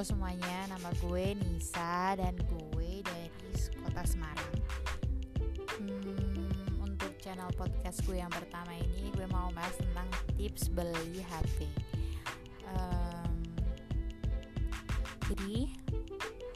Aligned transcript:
Halo 0.00 0.16
semuanya, 0.16 0.64
nama 0.72 0.88
gue 0.96 1.36
Nisa 1.36 2.16
dan 2.16 2.32
gue 2.32 3.04
dari 3.04 3.28
kota 3.84 4.00
Semarang. 4.08 4.56
Hmm, 5.76 6.80
untuk 6.80 7.12
channel 7.20 7.52
podcast 7.52 8.00
gue 8.08 8.16
yang 8.16 8.32
pertama 8.32 8.72
ini, 8.80 9.12
gue 9.12 9.28
mau 9.28 9.52
bahas 9.52 9.76
tentang 9.76 10.08
tips 10.40 10.72
beli 10.72 11.20
HP. 11.20 11.68
Um, 12.72 13.44
jadi, 15.28 15.68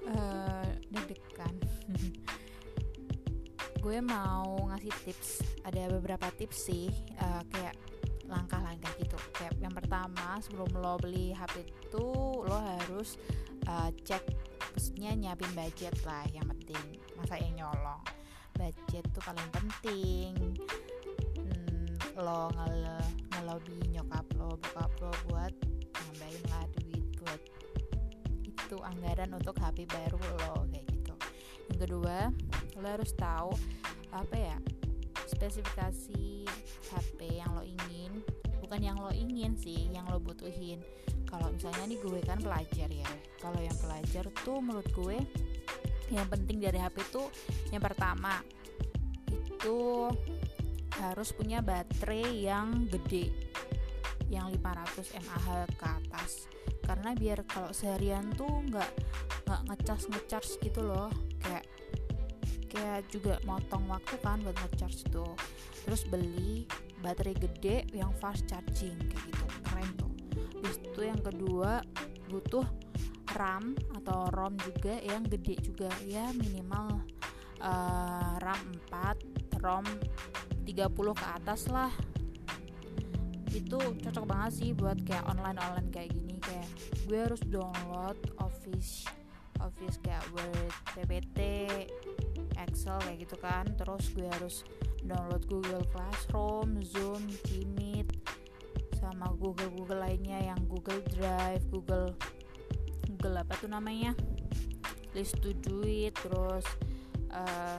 uh, 0.09 0.69
deg-degan. 0.89 1.55
gue 3.85 3.99
mau 4.01 4.73
ngasih 4.73 4.95
tips. 5.05 5.45
Ada 5.69 5.93
beberapa 5.93 6.33
tips 6.33 6.73
sih, 6.73 6.89
uh, 7.21 7.45
kayak 7.53 7.77
pertama 9.95 10.43
sebelum 10.43 10.75
lo 10.83 10.99
beli 10.99 11.31
HP 11.31 11.71
itu 11.71 12.07
lo 12.43 12.59
harus 12.59 13.15
uh, 13.71 13.95
cek 14.03 14.27
maksudnya 14.75 15.15
nyiapin 15.15 15.47
budget 15.55 15.95
lah 16.03 16.27
yang 16.35 16.51
penting. 16.51 16.99
Masa 17.15 17.39
yang 17.39 17.55
nyolong. 17.63 18.03
Budget 18.59 19.07
tuh 19.15 19.23
paling 19.23 19.51
penting. 19.55 20.35
Hmm, 21.39 21.95
lo 22.19 22.51
ngel 22.59 22.91
ngelobi 23.39 23.95
nyokap 23.95 24.27
lo 24.35 24.59
bokap 24.59 24.91
lo 24.99 25.15
buat 25.31 25.55
nambahin 25.95 26.43
lah 26.51 26.67
duit 26.75 27.07
buat 27.23 27.43
itu 28.51 28.77
anggaran 28.83 29.31
untuk 29.31 29.55
HP 29.63 29.87
baru 29.87 30.19
lo 30.43 30.67
kayak 30.75 30.91
gitu. 30.91 31.15
Yang 31.71 31.79
kedua 31.87 32.19
lo 32.83 32.87
harus 32.91 33.15
tahu 33.15 33.55
apa 34.11 34.35
ya 34.35 34.59
spesifikasi 35.31 36.51
HP 36.91 37.19
yang 37.39 37.55
lo 37.55 37.63
ingin 37.63 38.27
bukan 38.65 38.81
yang 38.81 38.97
lo 38.97 39.13
ingin 39.13 39.53
sih 39.61 39.93
yang 39.93 40.09
lo 40.09 40.17
butuhin. 40.17 40.81
Kalau 41.29 41.53
misalnya 41.53 41.85
nih 41.85 42.01
gue 42.01 42.21
kan 42.25 42.41
pelajar 42.41 42.89
ya 42.89 43.11
kalau 43.43 43.61
yang 43.61 43.77
pelajar 43.77 44.25
tuh 44.41 44.59
menurut 44.65 44.89
gue 44.97 45.21
yang 46.09 46.25
penting 46.33 46.65
dari 46.65 46.81
HP 46.81 47.05
tuh 47.13 47.29
yang 47.69 47.85
pertama 47.85 48.41
itu 49.29 50.09
harus 50.97 51.29
punya 51.35 51.61
baterai 51.61 52.45
yang 52.45 52.87
gede 52.89 53.35
yang 54.33 54.49
500 54.49 55.21
mAh 55.21 55.69
ke 55.77 55.87
atas. 55.87 56.49
Karena 56.85 57.13
biar 57.13 57.45
kalau 57.45 57.73
seharian 57.77 58.33
tuh 58.33 58.65
nggak 58.71 58.91
nggak 59.45 59.61
ngecas 59.69 60.09
ngecharge 60.09 60.57
gitu 60.65 60.81
loh. 60.81 61.13
Kayak 61.43 61.65
kayak 62.73 63.01
juga 63.13 63.39
motong 63.47 63.87
waktu 63.87 64.17
kan 64.25 64.41
buat 64.43 64.57
ngecharge 64.57 65.07
itu 65.07 65.27
terus 65.85 66.03
beli 66.09 66.65
baterai 67.05 67.37
gede 67.37 67.85
yang 67.93 68.09
fast 68.17 68.49
charging 68.49 68.97
kayak 68.97 69.25
gitu. 69.29 69.45
Keren 69.61 69.91
tuh. 70.01 70.13
Terus 70.65 70.77
itu 70.81 71.01
yang 71.05 71.21
kedua 71.21 71.85
butuh 72.33 72.65
RAM 73.37 73.77
atau 74.01 74.33
ROM 74.33 74.57
juga 74.57 74.97
yang 75.05 75.21
gede 75.29 75.61
juga. 75.61 75.93
Ya 76.09 76.33
minimal 76.33 77.05
uh, 77.61 78.41
RAM 78.41 78.63
4 78.89 79.61
ROM 79.61 79.85
30 80.65 81.21
ke 81.21 81.27
atas 81.29 81.69
lah. 81.69 81.93
Itu 83.53 83.79
cocok 83.79 84.25
banget 84.25 84.53
sih 84.57 84.71
buat 84.73 84.97
kayak 85.05 85.29
online 85.29 85.61
online 85.61 85.89
kayak 85.93 86.11
gini. 86.17 86.41
Kayak 86.41 86.69
gue 87.05 87.19
harus 87.21 87.43
download 87.45 88.17
office 88.41 89.05
office 89.63 89.97
kayak 90.05 90.25
Word, 90.37 90.73
PPT, 90.93 91.39
Excel 92.61 92.99
kayak 93.05 93.19
gitu 93.29 93.37
kan. 93.39 93.65
Terus 93.77 94.05
gue 94.13 94.29
harus 94.29 94.65
download 95.05 95.45
Google 95.47 95.85
Classroom, 95.93 96.81
Zoom, 96.81 97.23
Gmeet 97.45 98.09
sama 98.97 99.29
Google 99.37 99.69
Google 99.77 100.01
lainnya 100.01 100.41
yang 100.41 100.61
Google 100.65 101.05
Drive, 101.13 101.61
Google 101.69 102.17
Google 103.05 103.37
apa 103.45 103.53
tuh 103.61 103.69
namanya? 103.69 104.17
List 105.13 105.39
to 105.45 105.53
do 105.55 105.85
it 105.85 106.17
terus 106.19 106.65
uh, 107.31 107.79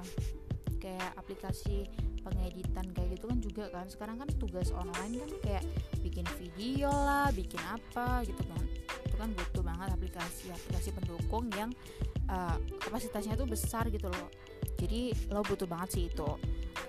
kayak 0.79 1.11
aplikasi 1.17 1.89
pengeditan 2.21 2.85
kayak 2.93 3.17
gitu 3.17 3.25
kan 3.25 3.39
juga 3.41 3.63
kan. 3.73 3.85
Sekarang 3.89 4.21
kan 4.21 4.29
tugas 4.37 4.69
online 4.69 5.17
kan 5.25 5.31
kayak 5.41 5.63
bikin 6.05 6.25
video 6.37 6.93
lah 6.93 7.33
bikin 7.33 7.59
apa 7.65 8.21
gitu 8.23 8.41
kan. 8.45 8.63
Itu 9.01 9.15
kan 9.17 9.29
butuh 9.33 9.63
banget 9.65 9.89
aplikasi 9.97 10.53
aplikasi 10.53 10.93
pendukung 10.93 11.49
yang 11.57 11.73
uh, 12.29 12.57
kapasitasnya 12.85 13.33
tuh 13.33 13.49
besar 13.49 13.89
gitu 13.89 14.07
loh. 14.13 14.29
Jadi 14.77 15.09
lo 15.33 15.41
butuh 15.41 15.65
banget 15.65 15.89
sih 15.97 16.03
itu 16.05 16.29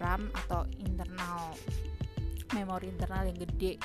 RAM 0.01 0.29
atau 0.45 0.65
internal 0.81 1.53
memori 2.55 2.93
internal 2.93 3.27
yang 3.27 3.39
gede 3.43 3.81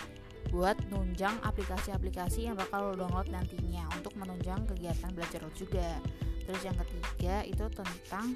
buat 0.51 0.75
nunjang 0.91 1.39
aplikasi-aplikasi 1.47 2.51
yang 2.51 2.59
bakal 2.59 2.91
lo 2.91 3.07
download 3.07 3.31
nantinya 3.31 3.87
untuk 3.95 4.11
menunjang 4.19 4.67
kegiatan 4.67 5.11
belajar 5.15 5.39
lo 5.41 5.51
juga. 5.55 6.01
Terus 6.43 6.61
yang 6.65 6.75
ketiga 6.75 7.45
itu 7.47 7.65
tentang 7.71 8.35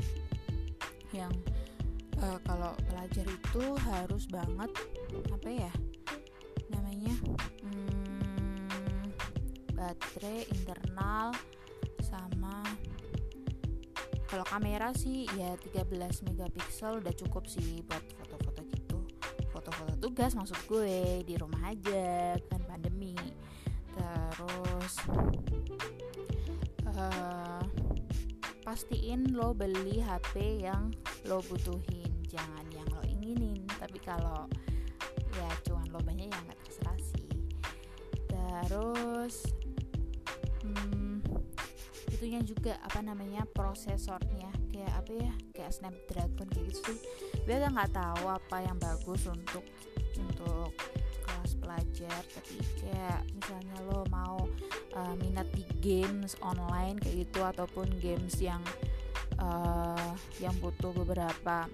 yang 1.12 1.34
uh, 2.24 2.40
kalau 2.48 2.72
pelajar 2.88 3.26
itu 3.28 3.64
harus 3.92 4.24
banget 4.32 4.72
apa 5.32 5.50
ya 5.50 5.72
namanya 6.72 7.14
hmm, 7.64 9.04
baterai 9.76 10.48
internal 10.52 11.36
sama 12.04 12.64
kalau 14.26 14.46
kamera 14.46 14.90
sih 14.98 15.30
ya 15.38 15.54
13 15.58 15.86
megapiksel 16.26 17.02
udah 17.02 17.14
cukup 17.14 17.46
sih 17.46 17.86
buat 17.86 18.02
foto-foto 18.18 18.62
gitu. 18.74 18.98
Foto-foto 19.54 19.94
tugas 20.02 20.34
maksud 20.34 20.58
gue 20.66 21.22
di 21.24 21.38
rumah 21.38 21.70
aja 21.70 22.34
kan 22.50 22.62
pandemi. 22.66 23.14
Terus 23.96 24.94
uh, 26.90 27.64
pastiin 28.66 29.38
lo 29.38 29.54
beli 29.54 30.02
HP 30.02 30.66
yang 30.66 30.90
lo 31.30 31.40
butuhin. 31.46 32.12
Jangan 32.26 32.66
yang 32.74 32.90
lo 32.92 33.02
inginin 33.06 33.64
tapi 33.78 34.02
kalau 34.02 34.50
ya 35.38 35.50
cuman 35.70 35.88
lo 35.94 36.00
banyak 36.02 36.28
ya 36.28 36.40
nggak 36.50 36.60
terserah 36.66 37.00
sih. 37.00 37.30
Terus 38.28 39.55
itunya 42.26 42.42
juga 42.42 42.74
apa 42.82 43.06
namanya 43.06 43.46
prosesornya. 43.54 44.50
Kayak 44.74 44.94
apa 44.98 45.12
ya 45.14 45.34
kayak 45.54 45.72
Snapdragon 45.78 46.50
kayak 46.50 46.74
gitu 46.74 46.82
sih. 46.90 46.98
Biar 47.46 47.70
nggak 47.70 47.94
tahu 47.94 48.26
apa 48.26 48.66
yang 48.66 48.82
bagus 48.82 49.30
untuk 49.30 49.62
untuk 50.18 50.74
kelas 51.22 51.54
pelajar. 51.62 52.22
Tapi 52.34 52.58
kayak 52.82 53.30
misalnya 53.30 53.78
lo 53.86 54.10
mau 54.10 54.42
uh, 54.98 55.14
minat 55.22 55.46
di 55.54 55.70
games 55.86 56.34
online 56.42 56.98
kayak 56.98 57.30
gitu 57.30 57.46
ataupun 57.46 57.94
games 58.02 58.42
yang 58.42 58.66
uh, 59.38 60.18
yang 60.42 60.58
butuh 60.58 60.98
beberapa 61.06 61.70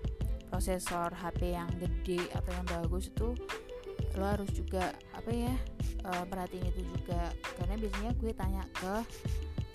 prosesor 0.52 1.16
HP 1.16 1.56
yang 1.56 1.72
gede 1.80 2.28
atau 2.36 2.52
yang 2.52 2.68
bagus 2.68 3.08
itu 3.08 3.40
lo 4.20 4.28
harus 4.28 4.52
juga 4.52 4.92
apa 5.16 5.32
ya 5.32 5.56
uh, 6.12 6.28
perhatiin 6.28 6.76
itu 6.76 6.84
juga. 6.92 7.32
Karena 7.56 7.80
biasanya 7.80 8.12
gue 8.20 8.32
tanya 8.36 8.64
ke 8.76 8.96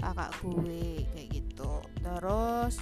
kakak 0.00 0.30
gue 0.44 1.04
kayak 1.14 1.28
gitu. 1.32 1.72
Terus 2.00 2.74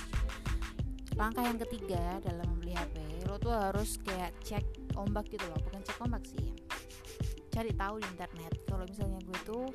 langkah 1.14 1.46
yang 1.46 1.58
ketiga 1.62 2.18
dalam 2.26 2.46
membeli 2.54 2.74
HP 2.74 3.26
lo 3.30 3.38
tuh 3.38 3.54
harus 3.54 3.96
kayak 4.02 4.34
cek 4.42 4.64
ombak 4.98 5.26
gitu 5.30 5.44
loh. 5.46 5.58
Bukan 5.62 5.80
cek 5.82 5.98
ombak 6.02 6.22
sih 6.26 6.54
cari 7.54 7.70
tahu 7.70 8.02
di 8.02 8.06
internet. 8.10 8.52
Kalau 8.66 8.82
misalnya 8.82 9.20
gue 9.22 9.38
tuh 9.46 9.66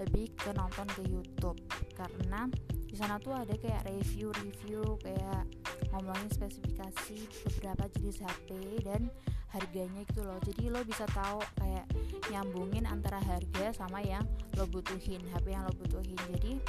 lebih 0.00 0.32
ke 0.32 0.50
nonton 0.56 0.88
ke 0.96 1.02
YouTube. 1.04 1.60
Karena 1.92 2.48
di 2.88 2.96
sana 2.96 3.20
tuh 3.20 3.36
ada 3.36 3.52
kayak 3.52 3.84
review-review 3.84 4.96
kayak 5.04 5.44
ngomongin 5.92 6.28
spesifikasi 6.32 7.18
beberapa 7.44 7.84
jenis 8.00 8.24
HP 8.24 8.48
dan 8.80 9.12
harganya 9.52 10.04
gitu 10.08 10.24
loh. 10.24 10.40
Jadi 10.40 10.72
lo 10.72 10.80
bisa 10.88 11.04
tahu 11.12 11.44
kayak 11.60 11.84
nyambungin 12.32 12.88
antara 12.88 13.20
harga 13.20 13.76
sama 13.76 14.00
yang 14.00 14.24
lo 14.56 14.64
butuhin 14.68 15.20
HP 15.32 15.52
yang 15.52 15.68
lo 15.68 15.72
butuhin. 15.76 16.16
Jadi 16.32 16.60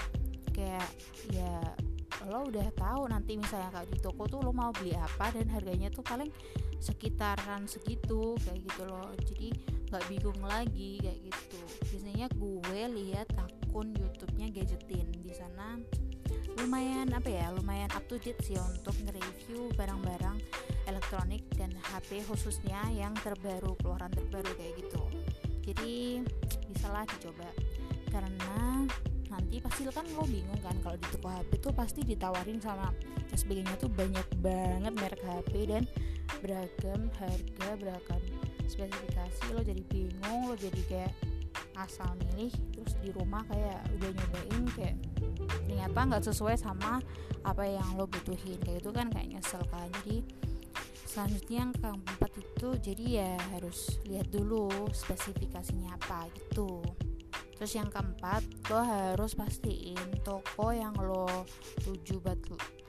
kayak 0.60 0.90
ya 1.32 1.56
lo 2.28 2.52
udah 2.52 2.68
tahu 2.76 3.08
nanti 3.08 3.40
misalnya 3.40 3.72
kalau 3.72 3.88
di 3.88 3.98
toko 4.04 4.24
tuh 4.28 4.40
lo 4.44 4.52
mau 4.52 4.76
beli 4.76 4.92
apa 4.92 5.32
dan 5.32 5.48
harganya 5.56 5.88
tuh 5.88 6.04
paling 6.04 6.28
sekitaran 6.84 7.64
segitu 7.64 8.36
kayak 8.44 8.60
gitu 8.68 8.84
loh. 8.88 9.08
Jadi 9.24 9.56
nggak 9.88 10.04
bingung 10.12 10.42
lagi 10.44 11.00
kayak 11.00 11.20
gitu. 11.32 11.62
Biasanya 11.92 12.28
gue 12.36 12.82
lihat 13.00 13.28
akun 13.40 13.96
YouTube-nya 13.96 14.48
gadgetin 14.52 15.08
di 15.24 15.32
sana. 15.32 15.80
Lumayan 16.60 17.08
apa 17.16 17.30
ya 17.32 17.56
lumayan 17.56 17.88
up 17.96 18.04
to 18.12 18.20
date 18.20 18.40
sih 18.44 18.60
untuk 18.60 18.92
nge-review 19.08 19.72
barang-barang 19.80 20.44
elektronik 20.92 21.48
dan 21.56 21.72
HP 21.72 22.20
khususnya 22.28 22.84
yang 22.92 23.16
terbaru 23.24 23.80
keluaran 23.80 24.12
terbaru 24.12 24.52
kayak 24.60 24.76
gitu. 24.84 25.04
Jadi 25.64 26.20
bisalah 26.68 27.08
dicoba. 27.08 27.48
Karena 28.10 28.84
nanti 29.30 29.62
pasti 29.62 29.86
kan 29.86 30.06
lo 30.18 30.26
bingung 30.26 30.58
kan 30.66 30.74
kalau 30.82 30.98
di 30.98 31.08
toko 31.14 31.30
HP 31.30 31.50
tuh 31.62 31.74
pasti 31.74 32.02
ditawarin 32.02 32.58
sama 32.58 32.90
sebagainya 33.34 33.78
tuh 33.78 33.90
banyak 33.94 34.26
banget 34.42 34.94
merek 34.98 35.22
HP 35.22 35.70
dan 35.70 35.84
beragam 36.42 37.02
harga 37.18 37.70
beragam 37.78 38.22
spesifikasi. 38.66 39.44
Lo 39.54 39.62
jadi 39.62 39.84
bingung 39.90 40.50
lo 40.50 40.56
jadi 40.58 40.82
kayak 40.90 41.14
asal 41.78 42.12
milih 42.20 42.52
terus 42.76 42.94
di 43.00 43.10
rumah 43.16 43.46
kayak 43.48 43.80
udah 43.96 44.10
nyobain 44.12 44.64
kayak 44.76 44.96
ternyata 45.66 46.00
nggak 46.12 46.24
sesuai 46.28 46.56
sama 46.58 47.00
apa 47.46 47.64
yang 47.70 47.88
lo 47.96 48.10
butuhin. 48.10 48.58
Kayak 48.66 48.82
itu 48.82 48.92
kan 48.92 49.08
kayak 49.14 49.28
nyesel 49.38 49.62
kan. 49.70 49.88
Jadi 50.02 50.26
selanjutnya 51.10 51.58
yang 51.66 51.74
keempat 51.74 52.32
itu 52.38 52.68
jadi 52.86 53.06
ya 53.10 53.32
harus 53.58 53.98
lihat 54.06 54.30
dulu 54.30 54.70
spesifikasinya 54.94 55.98
apa 55.98 56.30
gitu 56.38 56.86
terus 57.60 57.76
yang 57.76 57.92
keempat 57.92 58.40
lo 58.72 58.80
harus 58.80 59.36
pastiin 59.36 60.24
toko 60.24 60.72
yang 60.72 60.96
lo 60.96 61.28
tuju 61.84 62.24
buat 62.24 62.40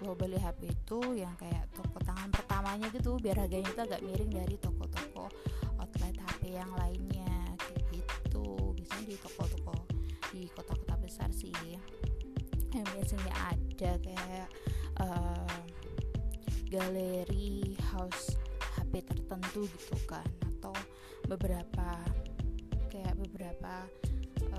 lo 0.07 0.15
beli 0.15 0.39
HP 0.39 0.71
itu 0.71 1.19
yang 1.19 1.35
kayak 1.35 1.67
toko 1.75 1.99
tangan 2.07 2.31
pertamanya 2.31 2.87
gitu 2.95 3.19
biar 3.19 3.43
harganya 3.43 3.67
itu 3.67 3.83
agak 3.83 4.01
miring 4.07 4.31
dari 4.31 4.55
toko-toko 4.63 5.27
outlet 5.83 6.15
HP 6.15 6.55
yang 6.55 6.71
lainnya 6.79 7.51
gitu. 7.91 8.47
Biasanya 8.79 9.05
di 9.11 9.17
toko-toko 9.19 9.75
di 10.31 10.47
kota-kota 10.55 10.95
besar 11.03 11.29
sih. 11.35 11.53
Yang 12.71 12.87
biasanya 12.95 13.35
ada 13.51 13.93
kayak 13.99 14.49
uh, 15.03 15.59
galeri 16.71 17.75
house 17.91 18.39
HP 18.79 19.03
tertentu 19.03 19.67
gitu 19.67 19.99
kan 20.07 20.27
atau 20.47 20.75
beberapa 21.27 21.99
kayak 22.91 23.19
beberapa 23.19 23.87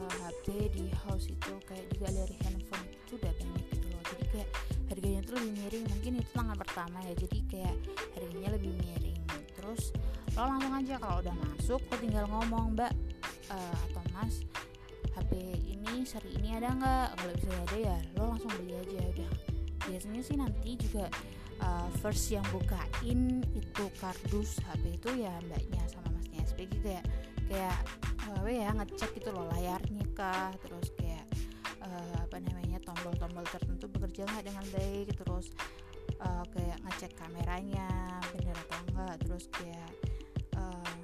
HP 0.08 0.72
di 0.74 0.86
house 1.06 1.28
itu 1.28 1.54
kayak 1.68 1.86
di 1.92 1.96
galeri 2.02 2.36
handphone 2.46 2.86
itu 2.90 3.18
udah 3.20 3.34
banyak 3.36 3.64
gitu 3.74 3.88
loh. 3.92 4.04
Jadi 4.08 4.24
kayak 4.32 4.50
harganya 4.92 5.20
tuh 5.28 5.34
lebih 5.38 5.52
miring. 5.58 5.86
Mungkin 5.90 6.12
itu 6.22 6.30
tangan 6.34 6.58
pertama 6.58 6.98
ya. 7.06 7.14
Jadi 7.18 7.38
kayak 7.50 7.76
harganya 8.18 8.50
lebih 8.56 8.72
miring. 8.82 9.22
Terus 9.58 9.84
lo 10.32 10.42
langsung 10.48 10.74
aja 10.74 10.96
kalau 10.98 11.18
udah 11.20 11.36
masuk 11.36 11.82
lo 11.84 11.96
tinggal 12.00 12.26
ngomong 12.32 12.72
mbak 12.74 12.92
uh, 13.52 13.76
atau 13.92 14.04
mas 14.16 14.48
HP 15.12 15.32
ini 15.68 16.08
seri 16.08 16.32
ini 16.40 16.56
ada 16.56 16.72
nggak? 16.72 17.08
Kalau 17.20 17.34
bisa 17.36 17.52
ada 17.52 17.78
ya 17.78 17.98
lo 18.16 18.24
langsung 18.32 18.52
beli 18.58 18.74
aja 18.80 19.00
udah. 19.12 19.32
Biasanya 19.92 20.22
sih 20.24 20.38
nanti 20.40 20.72
juga 20.80 21.12
uh, 21.62 21.88
first 22.02 22.34
yang 22.34 22.46
bukain 22.50 23.46
itu 23.54 23.86
kardus 24.02 24.58
HP 24.66 24.98
itu 24.98 25.10
ya 25.22 25.34
mbaknya 25.46 25.82
sama 25.88 26.10
masnya 26.18 26.42
SPG 26.46 26.74
kayak 26.82 27.06
kayak 27.48 27.78
apa 28.32 28.50
ya 28.50 28.70
ngecek 28.72 29.10
gitu 29.20 29.30
loh 29.34 29.46
layarnya 29.52 29.81
kah? 30.22 30.54
Terus 30.62 30.88
kayak 31.02 31.26
uh, 31.82 32.16
apa 32.22 32.38
namanya 32.38 32.78
tombol-tombol 32.86 33.42
tertentu 33.50 33.90
bekerja 33.90 34.30
nggak 34.30 34.46
dengan 34.46 34.66
baik? 34.70 35.08
Terus 35.18 35.50
uh, 36.22 36.46
kayak 36.54 36.78
ngecek 36.86 37.12
kameranya 37.18 37.90
bener 38.38 38.54
atau 38.70 38.78
enggak? 38.86 39.16
Terus 39.26 39.44
kayak 39.50 39.92
uh, 40.62 40.96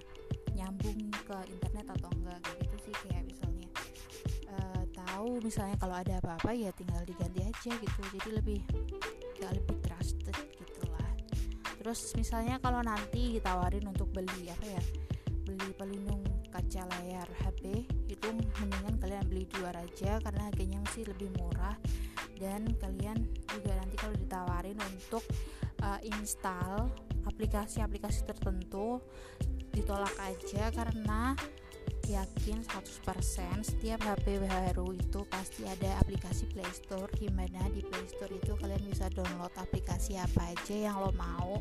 nyambung 0.54 1.10
ke 1.26 1.38
internet 1.50 1.88
atau 1.98 2.10
enggak? 2.22 2.38
Kayak 2.46 2.58
gitu 2.62 2.78
sih 2.86 2.96
kayak 3.10 3.24
misalnya 3.26 3.68
uh, 4.54 4.84
tahu 4.94 5.42
misalnya 5.42 5.76
kalau 5.82 5.96
ada 5.98 6.14
apa-apa 6.22 6.54
ya 6.54 6.70
tinggal 6.78 7.02
diganti 7.02 7.42
aja 7.42 7.72
gitu. 7.74 8.00
Jadi 8.14 8.30
lebih 8.38 8.62
gak 9.42 9.54
lebih 9.58 9.78
trusted 9.82 10.38
gitulah. 10.62 11.10
Terus 11.82 12.14
misalnya 12.14 12.62
kalau 12.62 12.86
nanti 12.86 13.42
ditawarin 13.42 13.86
untuk 13.90 14.14
beli 14.14 14.54
apa 14.54 14.78
ya 14.78 14.84
beli 15.48 15.72
pelindung 15.74 16.37
kaca 16.50 16.84
layar 16.98 17.28
HP 17.44 17.86
itu 18.08 18.28
mendingan 18.32 18.96
kalian 19.00 19.26
beli 19.28 19.46
dua 19.52 19.72
aja 19.76 20.20
karena 20.24 20.48
harganya 20.50 20.78
masih 20.84 21.04
lebih 21.08 21.30
murah. 21.38 21.76
Dan 22.38 22.70
kalian 22.78 23.18
juga 23.50 23.74
nanti 23.78 23.96
kalau 23.98 24.14
ditawarin 24.14 24.78
untuk 24.94 25.26
uh, 25.82 26.00
install 26.06 26.90
aplikasi-aplikasi 27.26 28.24
tertentu 28.30 29.02
ditolak 29.74 30.14
aja 30.22 30.70
karena 30.74 31.34
yakin 32.08 32.64
100% 32.64 33.68
setiap 33.68 34.00
HP 34.00 34.40
baru 34.40 34.96
itu 34.96 35.28
pasti 35.28 35.68
ada 35.68 36.00
aplikasi 36.00 36.48
Play 36.48 36.72
Store. 36.72 37.12
Di 37.12 37.28
mana 37.34 37.68
di 37.76 37.84
Play 37.84 38.08
Store 38.08 38.32
itu 38.32 38.56
kalian 38.56 38.84
bisa 38.88 39.12
download 39.12 39.52
aplikasi 39.60 40.16
apa 40.16 40.56
aja 40.56 40.76
yang 40.76 41.04
lo 41.04 41.12
mau 41.14 41.60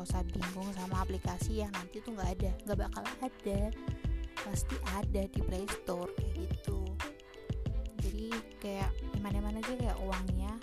nggak 0.00 0.16
usah 0.16 0.24
bingung 0.32 0.70
sama 0.72 1.04
aplikasi 1.04 1.60
yang 1.60 1.68
nanti 1.76 2.00
tuh 2.00 2.16
nggak 2.16 2.40
ada 2.40 2.50
nggak 2.64 2.78
bakal 2.88 3.04
ada. 3.20 3.60
Pasti 4.32 4.76
ada 4.96 5.22
di 5.28 5.40
Play 5.44 5.68
Store 5.68 6.08
kayak 6.16 6.32
gitu. 6.40 6.80
Jadi 8.00 8.32
kayak 8.64 8.88
gimana-mana 9.12 9.60
aja 9.60 9.76
kayak 9.76 10.00
uangnya 10.00 10.56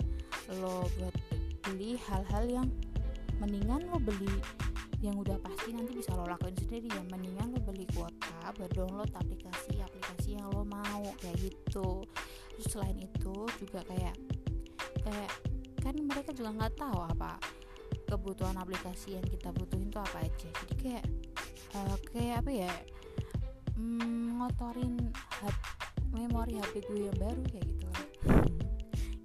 lo 0.58 0.90
buat 0.98 1.14
beli 1.62 1.94
hal-hal 2.10 2.50
yang 2.50 2.66
mendingan 3.38 3.86
lo 3.86 4.02
beli 4.02 4.42
yang 4.98 5.14
udah 5.14 5.38
pasti 5.38 5.70
nanti 5.70 5.94
bisa 5.94 6.18
lo 6.18 6.26
lakuin 6.26 6.58
sendiri. 6.58 6.90
Yang 6.90 7.06
mendingan 7.14 7.54
lo 7.54 7.62
beli 7.62 7.86
kuota 7.94 8.50
buat 8.58 8.74
download 8.74 9.14
aplikasi-aplikasi 9.14 10.34
yang 10.34 10.50
lo 10.50 10.66
mau 10.66 11.06
kayak 11.22 11.38
gitu. 11.38 12.02
Terus 12.58 12.66
selain 12.74 12.98
itu 12.98 13.46
juga 13.62 13.86
kayak 13.86 14.18
kayak 15.06 15.30
kan 15.78 15.94
mereka 15.94 16.34
juga 16.34 16.50
nggak 16.58 16.74
tahu 16.74 17.06
apa 17.06 17.38
kebutuhan 18.08 18.56
aplikasi 18.56 19.20
yang 19.20 19.26
kita 19.28 19.52
butuhin 19.52 19.92
tuh 19.92 20.00
apa 20.00 20.24
aja. 20.24 20.48
Jadi 20.64 20.74
kayak 20.80 21.04
uh, 21.76 21.96
kayak 22.08 22.40
apa 22.40 22.50
ya 22.50 22.72
mm, 23.76 24.40
ngotorin 24.40 24.96
memori 26.16 26.56
HP 26.56 26.88
gue 26.88 27.12
yang 27.12 27.18
baru 27.20 27.42
kayak 27.52 27.66
gitu 27.68 27.86
lah. 27.92 28.06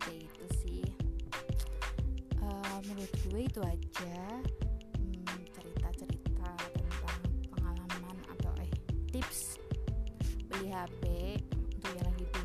Kayak 0.04 0.20
gitu 0.28 0.46
sih. 0.60 0.84
Uh, 2.44 2.78
menurut 2.92 3.14
gue 3.32 3.40
itu 3.40 3.60
aja 3.64 4.44
HP 10.84 11.40
untuk 11.54 11.92
yang 11.96 12.08
lagi 12.12 12.26
bingung 12.28 12.43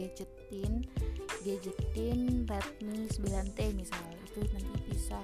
gadgetin 0.00 0.88
gadgetin 1.44 2.48
Redmi 2.48 3.04
9T 3.12 3.58
misalnya. 3.76 4.16
Itu 4.32 4.40
nanti 4.48 4.80
bisa 4.88 5.20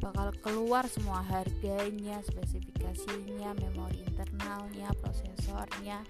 bakal 0.00 0.32
keluar 0.42 0.88
semua 0.88 1.20
harganya 1.22 2.18
spesifikasinya 2.26 3.54
memori 3.54 4.02
internalnya 4.02 4.90
prosesornya 4.98 6.02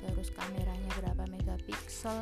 terus 0.00 0.28
kameranya 0.36 0.90
berapa 1.00 1.24
megapiksel 1.32 2.20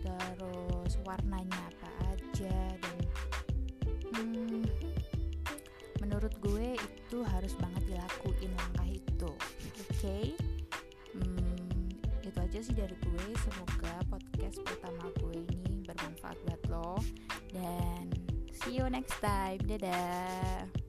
terus 0.00 0.92
warnanya 1.04 1.60
apa 1.68 1.90
aja 2.08 2.56
dan 2.72 2.98
hmm, 4.16 4.64
menurut 6.00 6.32
gue 6.40 6.78
itu 6.78 7.18
harus 7.36 7.52
banget 7.60 7.82
dilakuin 7.92 8.52
langkah 8.56 8.88
itu. 8.88 9.30
Oke? 9.30 9.84
Okay? 9.98 10.26
hmm, 11.18 11.92
itu 12.24 12.38
aja 12.38 12.58
sih 12.62 12.74
dari 12.74 12.96
gue. 12.96 13.26
Semoga 13.44 13.94
podcast 14.46 14.62
pertama 14.62 15.10
gue 15.18 15.42
ini 15.42 15.82
bermanfaat 15.82 16.38
buat 16.46 16.62
lo. 16.70 16.94
Dan 17.50 18.14
see 18.54 18.78
you 18.78 18.86
next 18.86 19.18
time. 19.18 19.58
Dadah 19.66 20.85